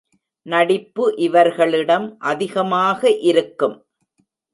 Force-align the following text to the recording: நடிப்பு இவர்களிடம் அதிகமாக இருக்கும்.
நடிப்பு 0.45 1.03
இவர்களிடம் 1.17 2.07
அதிகமாக 2.23 3.09
இருக்கும். 3.21 3.75